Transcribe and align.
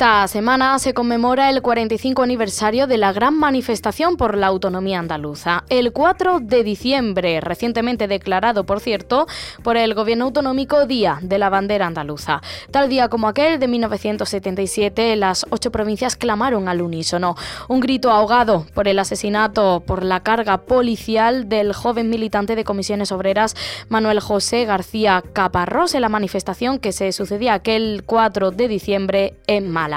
Esta 0.00 0.26
semana 0.28 0.78
se 0.78 0.94
conmemora 0.94 1.50
el 1.50 1.60
45 1.60 2.22
aniversario 2.22 2.86
de 2.86 2.96
la 2.96 3.12
gran 3.12 3.38
manifestación 3.38 4.16
por 4.16 4.34
la 4.34 4.46
autonomía 4.46 4.98
andaluza. 4.98 5.64
El 5.68 5.92
4 5.92 6.40
de 6.40 6.64
diciembre, 6.64 7.42
recientemente 7.42 8.08
declarado, 8.08 8.64
por 8.64 8.80
cierto, 8.80 9.26
por 9.62 9.76
el 9.76 9.92
gobierno 9.92 10.24
autonómico 10.24 10.86
Día 10.86 11.18
de 11.20 11.36
la 11.36 11.50
Bandera 11.50 11.86
Andaluza. 11.86 12.40
Tal 12.70 12.88
día 12.88 13.10
como 13.10 13.28
aquel 13.28 13.60
de 13.60 13.68
1977, 13.68 15.16
las 15.16 15.44
ocho 15.50 15.70
provincias 15.70 16.16
clamaron 16.16 16.68
al 16.68 16.80
unísono. 16.80 17.36
Un 17.68 17.80
grito 17.80 18.10
ahogado 18.10 18.64
por 18.72 18.88
el 18.88 18.98
asesinato 19.00 19.82
por 19.86 20.02
la 20.02 20.20
carga 20.20 20.62
policial 20.62 21.50
del 21.50 21.74
joven 21.74 22.08
militante 22.08 22.56
de 22.56 22.64
comisiones 22.64 23.12
obreras 23.12 23.54
Manuel 23.90 24.20
José 24.20 24.64
García 24.64 25.22
Caparrós 25.34 25.94
en 25.94 26.00
la 26.00 26.08
manifestación 26.08 26.78
que 26.78 26.92
se 26.92 27.12
sucedía 27.12 27.52
aquel 27.52 28.02
4 28.06 28.50
de 28.50 28.66
diciembre 28.66 29.34
en 29.46 29.70
Málaga. 29.70 29.89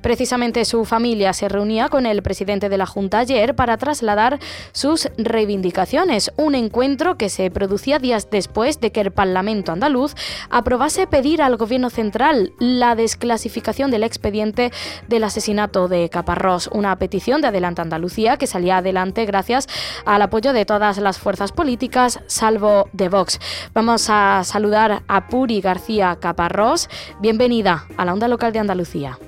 Precisamente 0.00 0.64
su 0.64 0.84
familia 0.84 1.32
se 1.32 1.48
reunía 1.48 1.88
con 1.88 2.06
el 2.06 2.22
presidente 2.22 2.68
de 2.68 2.78
la 2.78 2.86
Junta 2.86 3.18
ayer 3.18 3.54
para 3.54 3.76
trasladar 3.76 4.38
sus 4.72 5.08
reivindicaciones, 5.18 6.32
un 6.36 6.54
encuentro 6.54 7.16
que 7.16 7.28
se 7.28 7.50
producía 7.50 7.98
días 7.98 8.28
después 8.30 8.80
de 8.80 8.92
que 8.92 9.00
el 9.00 9.10
Parlamento 9.12 9.72
andaluz 9.72 10.14
aprobase 10.50 11.06
pedir 11.06 11.42
al 11.42 11.56
Gobierno 11.56 11.90
central 11.90 12.52
la 12.58 12.94
desclasificación 12.94 13.90
del 13.90 14.02
expediente 14.02 14.72
del 15.08 15.24
asesinato 15.24 15.88
de 15.88 16.08
Caparrós, 16.08 16.68
una 16.72 16.96
petición 16.96 17.40
de 17.40 17.48
Adelante 17.48 17.82
Andalucía 17.82 18.36
que 18.36 18.46
salía 18.46 18.78
adelante 18.78 19.26
gracias 19.26 19.68
al 20.04 20.22
apoyo 20.22 20.52
de 20.52 20.64
todas 20.64 20.98
las 20.98 21.18
fuerzas 21.18 21.52
políticas, 21.52 22.20
salvo 22.26 22.88
de 22.92 23.08
Vox. 23.08 23.38
Vamos 23.74 24.08
a 24.08 24.42
saludar 24.44 25.02
a 25.06 25.28
Puri 25.28 25.60
García 25.60 26.16
Caparrós. 26.20 26.88
Bienvenida 27.20 27.86
a 27.96 28.04
la 28.04 28.12
Onda 28.12 28.28
Local 28.28 28.52
de 28.52 28.58
Andalucía. 28.58 29.19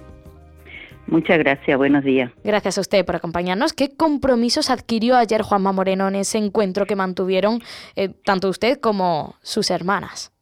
Muchas 1.07 1.39
gracias, 1.39 1.77
buenos 1.77 2.05
días. 2.05 2.31
Gracias 2.45 2.79
a 2.79 2.81
usted 2.81 3.05
por 3.05 3.17
acompañarnos. 3.17 3.73
¿Qué 3.73 3.95
compromisos 3.97 4.71
adquirió 4.71 5.17
ayer 5.17 5.43
Juanma 5.43 5.73
Moreno 5.73 6.09
en 6.09 6.15
ese 6.15 6.39
encuentro 6.39 6.87
que 6.87 6.97
mantuvieron 6.97 7.61
eh, 7.97 8.11
tanto 8.25 8.49
usted 8.49 8.79
como 8.79 9.37
sus 9.43 9.71
hermanas? 9.71 10.33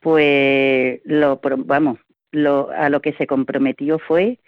Pues 0.00 1.00
lo 1.04 1.40
vamos, 1.58 1.98
lo, 2.32 2.70
a 2.70 2.88
lo 2.88 3.00
que 3.00 3.12
se 3.12 3.26
comprometió 3.26 3.98
fue 4.00 4.40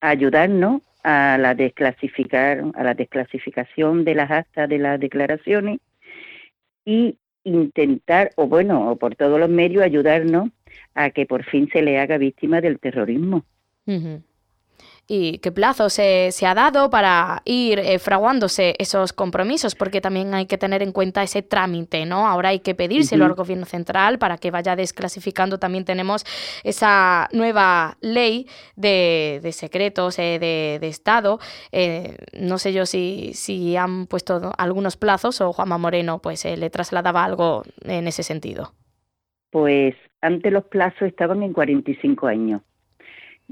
ayudarnos 0.00 0.82
a 1.02 1.38
la 1.38 1.54
desclasificar, 1.54 2.62
a 2.74 2.84
la 2.84 2.94
desclasificación 2.94 4.04
de 4.04 4.14
las 4.14 4.30
actas 4.30 4.68
de 4.68 4.78
las 4.78 5.00
declaraciones 5.00 5.80
y 6.84 7.16
intentar, 7.44 8.32
o 8.36 8.46
bueno, 8.46 8.90
o 8.90 8.96
por 8.96 9.16
todos 9.16 9.40
los 9.40 9.48
medios, 9.48 9.82
ayudarnos 9.82 10.50
a 10.94 11.10
que 11.10 11.26
por 11.26 11.44
fin 11.44 11.68
se 11.72 11.82
le 11.82 11.98
haga 11.98 12.18
víctima 12.18 12.60
del 12.60 12.78
terrorismo 12.78 13.44
y 15.08 15.38
qué 15.38 15.50
plazo 15.50 15.90
se, 15.90 16.30
ha 16.46 16.54
dado 16.54 16.88
para 16.88 17.42
ir 17.44 17.78
eh, 17.80 17.98
fraguándose 17.98 18.74
esos 18.78 19.12
compromisos, 19.12 19.74
porque 19.74 20.00
también 20.00 20.32
hay 20.32 20.46
que 20.46 20.58
tener 20.58 20.82
en 20.82 20.92
cuenta 20.92 21.22
ese 21.22 21.42
trámite, 21.42 22.06
¿no? 22.06 22.28
Ahora 22.28 22.50
hay 22.50 22.60
que 22.60 22.74
pedírselo 22.74 23.24
al 23.24 23.34
gobierno 23.34 23.66
central 23.66 24.18
para 24.18 24.38
que 24.38 24.50
vaya 24.50 24.76
desclasificando. 24.76 25.58
También 25.58 25.84
tenemos 25.84 26.24
esa 26.62 27.28
nueva 27.32 27.96
ley 28.00 28.46
de, 28.76 29.40
secretos 29.52 30.18
eh, 30.18 30.38
de, 30.40 30.88
Estado. 30.88 31.40
Eh, 31.72 32.16
no 32.32 32.58
sé 32.58 32.72
yo 32.72 32.86
si, 32.86 33.32
si 33.34 33.76
han 33.76 34.06
puesto 34.06 34.52
algunos 34.56 34.96
plazos 34.96 35.40
o 35.40 35.52
Juanma 35.52 35.78
Moreno 35.78 36.20
pues 36.20 36.44
le 36.44 36.70
trasladaba 36.70 37.24
algo 37.24 37.64
en 37.84 38.06
ese 38.06 38.22
sentido. 38.22 38.72
Pues 39.50 39.94
antes 40.20 40.52
los 40.52 40.64
plazos 40.64 41.02
estaban 41.02 41.42
en 41.42 41.52
45 41.52 42.26
años 42.26 42.62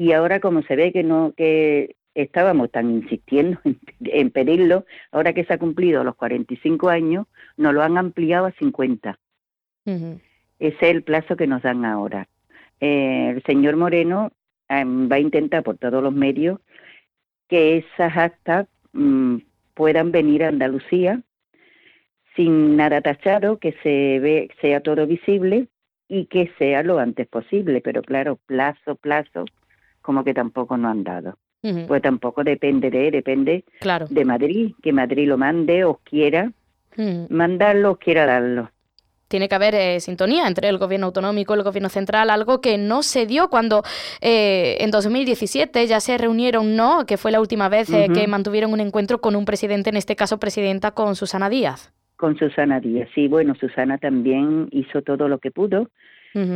y 0.00 0.12
ahora 0.12 0.40
como 0.40 0.62
se 0.62 0.76
ve 0.76 0.92
que 0.92 1.02
no 1.02 1.34
que 1.36 1.96
estábamos 2.14 2.70
tan 2.70 2.90
insistiendo 2.90 3.60
en, 4.00 4.30
pedirlo, 4.30 4.86
ahora 5.12 5.34
que 5.34 5.44
se 5.44 5.52
ha 5.52 5.58
cumplido 5.58 6.04
los 6.04 6.14
45 6.14 6.88
años, 6.88 7.26
nos 7.58 7.74
lo 7.74 7.82
han 7.82 7.98
ampliado 7.98 8.46
a 8.46 8.52
50. 8.52 9.18
Ese 9.84 10.20
es 10.58 10.82
el 10.82 11.02
plazo 11.02 11.36
que 11.36 11.46
nos 11.46 11.60
dan 11.60 11.84
ahora. 11.84 12.28
Eh, 12.80 13.34
el 13.36 13.42
señor 13.42 13.76
Moreno 13.76 14.32
em, 14.70 15.06
va 15.10 15.16
a 15.16 15.20
intentar 15.20 15.62
por 15.62 15.76
todos 15.76 16.02
los 16.02 16.14
medios 16.14 16.60
que 17.46 17.76
esas 17.76 18.16
actas 18.16 18.68
mm, 18.94 19.36
puedan 19.74 20.12
venir 20.12 20.44
a 20.44 20.48
Andalucía 20.48 21.20
sin 22.36 22.74
nada 22.74 23.02
tachado, 23.02 23.58
que 23.58 23.72
se 23.82 24.18
ve, 24.18 24.48
sea 24.62 24.80
todo 24.80 25.06
visible 25.06 25.68
y 26.08 26.24
que 26.24 26.50
sea 26.56 26.82
lo 26.82 26.98
antes 26.98 27.26
posible. 27.28 27.82
Pero 27.82 28.00
claro, 28.00 28.36
plazo, 28.46 28.94
plazo, 28.96 29.44
como 30.02 30.24
que 30.24 30.34
tampoco 30.34 30.76
no 30.76 30.88
han 30.88 31.04
dado. 31.04 31.36
Pues 31.86 32.00
tampoco 32.00 32.42
depende 32.42 32.90
de, 32.90 33.10
depende 33.10 33.64
de 34.08 34.24
Madrid, 34.24 34.72
que 34.82 34.94
Madrid 34.94 35.28
lo 35.28 35.36
mande 35.36 35.84
o 35.84 36.00
quiera 36.02 36.50
mandarlo 37.28 37.92
o 37.92 37.96
quiera 37.96 38.24
darlo. 38.24 38.70
Tiene 39.30 39.48
que 39.48 39.54
haber 39.54 39.76
eh, 39.76 40.00
sintonía 40.00 40.48
entre 40.48 40.68
el 40.68 40.78
gobierno 40.78 41.06
autonómico 41.06 41.54
y 41.54 41.58
el 41.58 41.62
gobierno 41.62 41.88
central, 41.88 42.30
algo 42.30 42.60
que 42.60 42.78
no 42.78 43.04
se 43.04 43.26
dio 43.26 43.48
cuando 43.48 43.84
eh, 44.20 44.78
en 44.80 44.90
2017 44.90 45.86
ya 45.86 46.00
se 46.00 46.18
reunieron, 46.18 46.74
¿no? 46.74 47.06
Que 47.06 47.16
fue 47.16 47.30
la 47.30 47.40
última 47.40 47.68
vez 47.68 47.92
eh, 47.92 48.08
que 48.12 48.26
mantuvieron 48.26 48.72
un 48.72 48.80
encuentro 48.80 49.20
con 49.20 49.36
un 49.36 49.44
presidente, 49.44 49.90
en 49.90 49.96
este 49.96 50.16
caso 50.16 50.40
presidenta 50.40 50.90
con 50.90 51.14
Susana 51.14 51.48
Díaz. 51.48 51.92
Con 52.16 52.36
Susana 52.36 52.80
Díaz, 52.80 53.08
sí, 53.14 53.28
bueno, 53.28 53.54
Susana 53.54 53.98
también 53.98 54.68
hizo 54.72 55.02
todo 55.02 55.28
lo 55.28 55.38
que 55.38 55.52
pudo, 55.52 55.90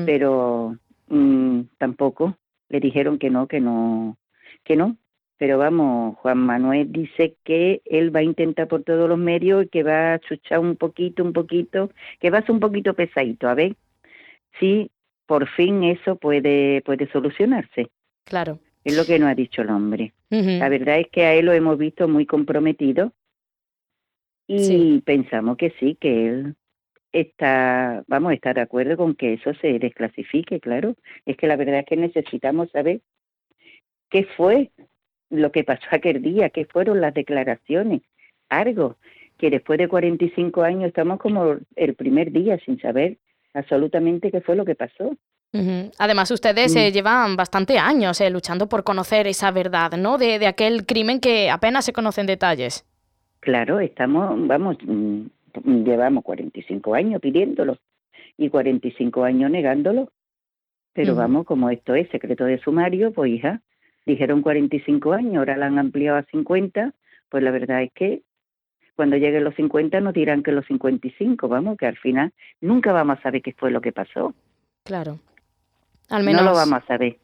pero 0.04 0.76
mm, 1.08 1.60
tampoco 1.78 2.36
le 2.74 2.80
dijeron 2.80 3.18
que 3.18 3.30
no, 3.30 3.46
que 3.46 3.60
no, 3.60 4.18
que 4.64 4.74
no. 4.74 4.96
Pero 5.36 5.58
vamos, 5.58 6.16
Juan 6.18 6.38
Manuel 6.38 6.90
dice 6.90 7.36
que 7.44 7.82
él 7.84 8.14
va 8.14 8.20
a 8.20 8.24
intentar 8.24 8.66
por 8.66 8.82
todos 8.82 9.08
los 9.08 9.18
medios 9.18 9.64
y 9.64 9.68
que 9.68 9.84
va 9.84 10.14
a 10.14 10.18
chuchar 10.18 10.58
un 10.58 10.74
poquito, 10.76 11.22
un 11.22 11.32
poquito, 11.32 11.90
que 12.18 12.30
va 12.30 12.38
a 12.38 12.42
ser 12.42 12.50
un 12.50 12.60
poquito 12.60 12.94
pesadito, 12.94 13.48
a 13.48 13.54
ver 13.54 13.76
si 14.58 14.90
por 15.26 15.48
fin 15.48 15.84
eso 15.84 16.16
puede, 16.16 16.82
puede 16.82 17.08
solucionarse. 17.12 17.90
Claro. 18.24 18.58
Es 18.82 18.96
lo 18.96 19.04
que 19.04 19.18
nos 19.18 19.28
ha 19.28 19.34
dicho 19.34 19.62
el 19.62 19.70
hombre. 19.70 20.12
La 20.30 20.68
verdad 20.68 20.98
es 20.98 21.06
que 21.10 21.22
a 21.24 21.34
él 21.34 21.46
lo 21.46 21.52
hemos 21.52 21.78
visto 21.78 22.08
muy 22.08 22.26
comprometido 22.26 23.12
y 24.48 25.00
pensamos 25.02 25.56
que 25.56 25.70
sí, 25.78 25.96
que 26.00 26.26
él 26.26 26.56
está, 27.14 28.02
vamos 28.06 28.32
a 28.32 28.34
estar 28.34 28.54
de 28.54 28.62
acuerdo 28.62 28.96
con 28.96 29.14
que 29.14 29.34
eso 29.34 29.54
se 29.54 29.78
desclasifique, 29.78 30.60
claro. 30.60 30.96
Es 31.24 31.36
que 31.36 31.46
la 31.46 31.56
verdad 31.56 31.80
es 31.80 31.86
que 31.86 31.96
necesitamos 31.96 32.70
saber 32.70 33.00
qué 34.10 34.24
fue 34.36 34.70
lo 35.30 35.52
que 35.52 35.64
pasó 35.64 35.86
aquel 35.90 36.22
día, 36.22 36.50
qué 36.50 36.64
fueron 36.66 37.00
las 37.00 37.14
declaraciones, 37.14 38.02
algo 38.48 38.96
que 39.38 39.50
después 39.50 39.78
de 39.78 39.88
45 39.88 40.62
años 40.62 40.88
estamos 40.88 41.18
como 41.18 41.56
el 41.76 41.94
primer 41.94 42.30
día 42.30 42.58
sin 42.64 42.80
saber 42.80 43.18
absolutamente 43.52 44.30
qué 44.30 44.40
fue 44.40 44.56
lo 44.56 44.64
que 44.64 44.74
pasó. 44.74 45.16
Además, 45.98 46.32
ustedes 46.32 46.74
eh, 46.74 46.90
mm. 46.90 46.92
llevan 46.92 47.36
bastante 47.36 47.78
años 47.78 48.20
eh, 48.20 48.28
luchando 48.28 48.68
por 48.68 48.82
conocer 48.82 49.28
esa 49.28 49.52
verdad, 49.52 49.92
¿no? 49.96 50.18
De, 50.18 50.40
de 50.40 50.48
aquel 50.48 50.84
crimen 50.84 51.20
que 51.20 51.48
apenas 51.48 51.84
se 51.84 51.92
conocen 51.92 52.26
detalles. 52.26 52.84
Claro, 53.38 53.78
estamos, 53.78 54.48
vamos, 54.48 54.76
mm, 54.82 55.26
llevamos 55.62 56.24
45 56.24 56.94
años 56.94 57.20
pidiéndolo 57.20 57.78
y 58.36 58.48
45 58.48 59.24
años 59.24 59.50
negándolo. 59.50 60.10
Pero 60.92 61.16
vamos, 61.16 61.44
como 61.44 61.70
esto 61.70 61.94
es 61.94 62.08
secreto 62.10 62.44
de 62.44 62.58
sumario, 62.58 63.12
pues 63.12 63.32
hija, 63.32 63.60
dijeron 64.06 64.42
45 64.42 65.12
años, 65.12 65.36
ahora 65.38 65.56
la 65.56 65.66
han 65.66 65.78
ampliado 65.78 66.18
a 66.18 66.22
50, 66.22 66.94
pues 67.28 67.42
la 67.42 67.50
verdad 67.50 67.82
es 67.82 67.92
que 67.92 68.22
cuando 68.94 69.16
lleguen 69.16 69.42
los 69.42 69.56
50 69.56 70.00
nos 70.00 70.14
dirán 70.14 70.44
que 70.44 70.52
los 70.52 70.64
55, 70.66 71.48
vamos, 71.48 71.76
que 71.76 71.86
al 71.86 71.96
final 71.96 72.32
nunca 72.60 72.92
vamos 72.92 73.18
a 73.18 73.22
saber 73.22 73.42
qué 73.42 73.52
fue 73.52 73.72
lo 73.72 73.80
que 73.80 73.90
pasó. 73.90 74.34
Claro. 74.84 75.18
Al 76.10 76.22
menos. 76.22 76.42
No 76.42 76.50
lo 76.50 76.56
vamos 76.56 76.82
a 76.82 76.86
saber. 76.86 77.16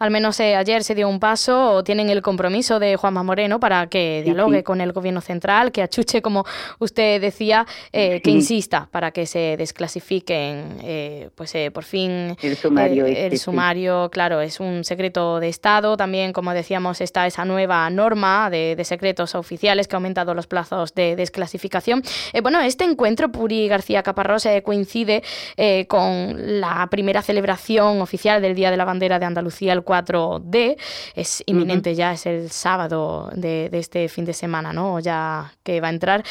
Al 0.00 0.10
menos 0.10 0.40
ayer 0.40 0.82
se 0.82 0.96
dio 0.96 1.08
un 1.08 1.20
paso, 1.20 1.74
o 1.74 1.84
tienen 1.84 2.10
el 2.10 2.22
compromiso 2.22 2.80
de 2.80 2.96
Juanma 2.96 3.22
Moreno 3.22 3.60
para 3.60 3.86
que 3.86 4.22
dialogue 4.24 4.64
con 4.64 4.80
el 4.80 4.92
gobierno 4.92 5.20
central, 5.20 5.70
que 5.70 5.82
achuche, 5.82 6.22
como 6.22 6.44
usted 6.80 7.20
decía, 7.20 7.66
que 7.92 8.20
insista 8.24 8.88
para 8.90 9.12
que 9.12 9.26
se 9.26 9.56
desclasifiquen, 9.56 11.30
pues 11.34 11.54
por 11.72 11.84
fin 11.84 12.36
el 12.42 12.56
sumario. 12.56 13.06
el 13.06 13.16
este, 13.16 13.38
sumario, 13.38 14.10
claro, 14.10 14.40
es 14.40 14.58
un 14.58 14.84
secreto 14.84 15.40
de 15.40 15.48
Estado. 15.48 15.96
También, 15.96 16.32
como 16.32 16.52
decíamos, 16.52 17.00
está 17.00 17.26
esa 17.26 17.44
nueva 17.44 17.88
norma 17.90 18.50
de, 18.50 18.80
secretos 18.84 19.34
oficiales 19.34 19.86
que 19.86 19.94
ha 19.94 19.98
aumentado 19.98 20.34
los 20.34 20.46
plazos 20.46 20.94
de 20.94 21.14
desclasificación. 21.14 22.02
Eh, 22.32 22.40
bueno, 22.40 22.60
este 22.60 22.84
encuentro, 22.84 23.30
Puri 23.30 23.68
García 23.68 24.02
Caparrós, 24.02 24.46
eh, 24.46 24.62
coincide 24.62 25.22
eh, 25.56 25.86
con 25.86 26.60
la 26.60 26.86
primera 26.90 27.22
celebración 27.22 28.00
oficial 28.00 28.40
del 28.40 28.54
Día 28.54 28.70
de 28.70 28.76
la 28.76 28.84
Bandera 28.84 29.18
de 29.18 29.26
Andalucía, 29.26 29.74
el 29.74 29.82
4D. 29.90 30.76
Es 31.14 31.42
inminente 31.46 31.94
ya, 31.94 32.12
es 32.12 32.26
el 32.26 32.50
sábado 32.50 33.30
de, 33.34 33.68
este 33.72 34.08
fin 34.08 34.24
de 34.24 34.32
semana, 34.32 34.72
¿no? 34.72 35.00
Ya 35.00 35.52
que 35.62 35.80
va 35.80 35.88
a 35.88 35.90
entrar. 35.90 36.22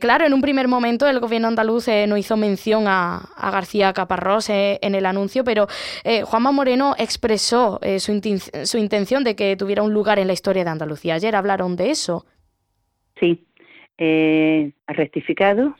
claro, 0.00 0.26
en 0.26 0.32
un 0.32 0.40
primer 0.40 0.68
momento 0.68 1.06
el 1.08 1.20
gobierno 1.20 1.48
andaluz 1.48 1.88
no 2.08 2.16
hizo 2.16 2.36
mención 2.36 2.88
a, 2.88 3.28
a 3.36 3.50
García 3.50 3.92
Caparrós 3.92 4.48
en 4.48 4.94
el 4.94 5.06
anuncio, 5.06 5.44
pero 5.44 5.66
Juanma 6.24 6.52
Moreno 6.52 6.94
expresó 6.98 7.80
su, 7.98 8.40
su 8.64 8.78
intención 8.78 9.24
de 9.24 9.36
que 9.36 9.56
tuviera 9.56 9.82
un 9.82 9.92
lugar 9.92 10.18
en 10.18 10.26
la 10.26 10.32
historia 10.32 10.64
de 10.64 10.70
Andalucía. 10.70 11.14
Ayer 11.14 11.34
hablaron 11.36 11.76
de 11.76 11.90
eso. 11.90 12.24
Sí, 13.20 13.46
eh, 13.98 14.72
ha 14.86 14.92
rectificado 14.92 15.74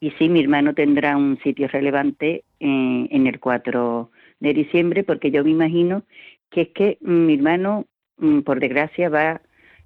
y 0.00 0.12
sí, 0.12 0.28
mi 0.28 0.40
hermano 0.40 0.74
tendrá 0.74 1.16
un 1.16 1.38
sitio 1.42 1.68
relevante 1.68 2.44
eh, 2.58 3.08
en 3.10 3.26
el 3.26 3.38
4 3.38 4.10
de 4.40 4.54
diciembre 4.54 5.04
porque 5.04 5.30
yo 5.30 5.44
me 5.44 5.50
imagino 5.50 6.02
que 6.50 6.62
es 6.62 6.68
que 6.68 6.98
mi 7.00 7.34
hermano, 7.34 7.86
mm, 8.16 8.40
por 8.40 8.60
desgracia, 8.60 9.08
va 9.08 9.40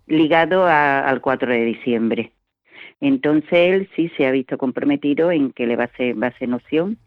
ligado 0.06 0.66
al 0.66 1.20
4 1.20 1.52
de 1.52 1.64
diciembre. 1.64 2.32
Entonces 3.00 3.52
él 3.52 3.88
sí 3.96 4.10
se 4.16 4.26
ha 4.26 4.30
visto 4.30 4.56
comprometido 4.56 5.30
en 5.30 5.52
que 5.52 5.66
le 5.66 5.76
va 5.76 5.84
a 5.84 5.96
ser, 5.96 6.20
va 6.20 6.28
a 6.28 6.38
ser 6.38 6.48
noción 6.48 6.98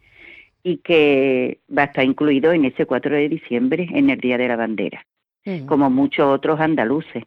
y 0.62 0.78
que 0.78 1.60
va 1.76 1.82
a 1.82 1.86
estar 1.86 2.04
incluido 2.04 2.52
en 2.52 2.64
ese 2.64 2.86
4 2.86 3.16
de 3.16 3.28
diciembre, 3.28 3.88
en 3.92 4.10
el 4.10 4.20
Día 4.20 4.38
de 4.38 4.48
la 4.48 4.56
Bandera, 4.56 5.06
como 5.66 5.88
muchos 5.88 6.26
otros 6.26 6.60
andaluces. 6.60 7.24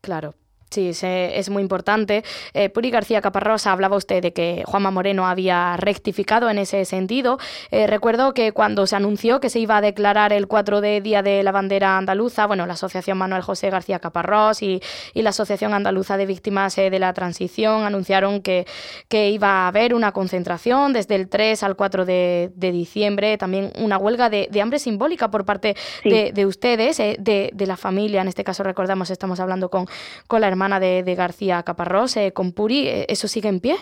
Claro, 0.00 0.34
Sí, 0.70 0.92
es 1.02 1.50
muy 1.50 1.62
importante. 1.62 2.22
Eh, 2.54 2.68
Puri 2.68 2.92
García 2.92 3.20
Caparrosa, 3.20 3.72
hablaba 3.72 3.96
usted 3.96 4.22
de 4.22 4.32
que 4.32 4.62
Juanma 4.64 4.92
Moreno 4.92 5.26
había 5.26 5.76
rectificado 5.76 6.48
en 6.48 6.58
ese 6.58 6.84
sentido. 6.84 7.38
Eh, 7.72 7.88
recuerdo 7.88 8.34
que 8.34 8.52
cuando 8.52 8.86
se 8.86 8.94
anunció 8.94 9.40
que 9.40 9.50
se 9.50 9.58
iba 9.58 9.78
a 9.78 9.80
declarar 9.80 10.32
el 10.32 10.46
4 10.46 10.80
de 10.80 11.00
Día 11.00 11.24
de 11.24 11.42
la 11.42 11.50
Bandera 11.50 11.98
Andaluza, 11.98 12.46
bueno, 12.46 12.66
la 12.66 12.74
Asociación 12.74 13.18
Manuel 13.18 13.42
José 13.42 13.68
García 13.68 13.98
Caparrós 13.98 14.62
y, 14.62 14.80
la 15.14 15.30
Asociación 15.30 15.74
Andaluza 15.74 16.16
de 16.16 16.26
Víctimas 16.26 16.78
eh, 16.78 16.88
de 16.88 17.00
la 17.00 17.12
Transición 17.14 17.82
anunciaron 17.82 18.40
que, 18.40 18.64
que, 19.08 19.30
iba 19.30 19.64
a 19.64 19.68
haber 19.68 19.92
una 19.92 20.12
concentración 20.12 20.92
desde 20.92 21.16
el 21.16 21.28
3 21.28 21.64
al 21.64 21.74
4 21.74 22.04
de, 22.04 22.52
diciembre, 22.56 23.36
también 23.38 23.72
una 23.76 23.98
huelga 23.98 24.30
de, 24.30 24.48
hambre 24.62 24.78
simbólica 24.78 25.32
por 25.32 25.44
parte 25.44 25.74
de, 26.04 26.46
ustedes, 26.46 26.98
de, 26.98 27.50
de, 27.52 27.66
la 27.66 27.76
familia. 27.76 28.20
En 28.20 28.28
este 28.28 28.44
caso, 28.44 28.62
recordamos, 28.62 29.10
estamos 29.10 29.40
hablando 29.40 29.68
con, 29.68 29.86
con 30.28 30.40
la 30.40 30.48
hermana 30.48 30.59
hermana 30.60 30.78
de, 30.78 31.14
García 31.14 31.62
Caparrós, 31.62 32.18
eh, 32.18 32.32
con 32.32 32.52
Puri, 32.52 32.86
eh, 32.86 33.06
¿eso 33.08 33.28
sigue 33.28 33.48
en 33.48 33.60
pie? 33.60 33.76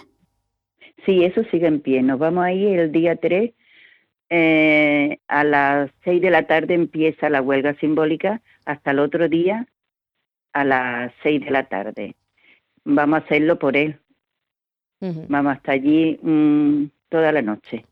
Sí, 1.04 1.24
eso 1.24 1.42
sigue 1.50 1.66
en 1.66 1.80
pie. 1.80 2.02
Nos 2.02 2.20
vamos 2.20 2.44
ahí 2.44 2.66
el 2.66 2.92
día 2.92 3.16
3. 3.16 3.52
Eh, 4.30 5.18
a 5.26 5.42
las 5.42 5.90
6 6.04 6.22
de 6.22 6.30
la 6.30 6.46
tarde 6.46 6.74
empieza 6.74 7.30
la 7.30 7.42
huelga 7.42 7.74
simbólica 7.80 8.42
hasta 8.64 8.92
el 8.92 9.00
otro 9.00 9.28
día 9.28 9.66
a 10.52 10.64
las 10.64 11.12
6 11.24 11.46
de 11.46 11.50
la 11.50 11.64
tarde. 11.64 12.14
Vamos 12.84 13.22
a 13.22 13.24
hacerlo 13.24 13.58
por 13.58 13.76
él. 13.76 13.98
Vamos 15.00 15.56
hasta 15.56 15.72
allí 15.72 16.16
mm, 16.22 16.84
toda 17.08 17.32
la 17.32 17.42
noche 17.42 17.84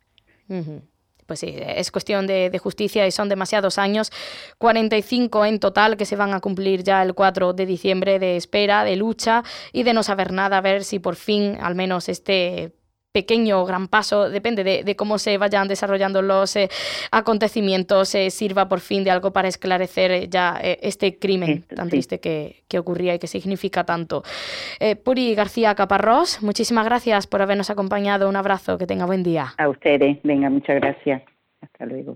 pues 1.26 1.40
sí, 1.40 1.54
es 1.58 1.90
cuestión 1.90 2.26
de, 2.26 2.56
justicia 2.58 3.06
y 3.06 3.10
son 3.10 3.28
demasiados 3.28 3.78
años, 3.78 4.10
45 4.58 5.44
en 5.44 5.58
total 5.60 5.96
que 5.96 6.06
se 6.06 6.16
van 6.16 6.32
a 6.32 6.40
cumplir 6.40 6.82
ya 6.82 7.02
el 7.02 7.14
4 7.14 7.52
de 7.52 7.66
diciembre 7.66 8.18
de 8.18 8.36
espera, 8.36 8.84
de 8.84 8.96
lucha 8.96 9.44
y 9.72 9.82
de 9.82 9.92
no 9.92 10.02
saber 10.02 10.32
nada, 10.32 10.58
a 10.58 10.60
ver 10.60 10.84
si 10.84 10.98
por 10.98 11.16
fin 11.16 11.58
al 11.60 11.74
menos 11.74 12.08
este 12.08 12.72
pequeño 13.16 13.62
o 13.62 13.64
gran 13.64 13.88
paso, 13.88 14.28
depende 14.28 14.62
de, 14.62 14.94
cómo 14.94 15.16
se 15.16 15.38
vayan 15.38 15.68
desarrollando 15.68 16.20
los 16.20 16.54
eh, 16.54 16.68
acontecimientos, 17.10 18.14
eh, 18.14 18.28
sirva 18.28 18.68
por 18.68 18.80
fin 18.80 19.04
de 19.04 19.10
algo 19.10 19.32
para 19.32 19.48
esclarecer 19.48 20.10
eh, 20.10 20.28
ya 20.28 20.60
este 20.60 21.18
crimen 21.18 21.62
tan 21.62 21.88
triste 21.88 22.20
que, 22.20 22.56
que, 22.68 22.78
ocurría 22.78 23.14
y 23.14 23.18
que 23.18 23.26
significa 23.26 23.84
tanto. 23.84 24.22
Puri 25.02 25.34
García 25.34 25.74
Caparrós, 25.74 26.42
muchísimas 26.42 26.84
gracias 26.84 27.26
por 27.26 27.40
habernos 27.40 27.70
acompañado. 27.70 28.28
Un 28.28 28.36
abrazo, 28.36 28.76
que 28.76 28.86
tenga 28.86 29.06
buen 29.06 29.22
día. 29.22 29.46
A 29.56 29.66
ustedes, 29.70 30.18
venga, 30.22 30.50
muchas 30.50 30.76
gracias. 30.76 31.22
Hasta 31.62 31.86
luego. 31.86 32.04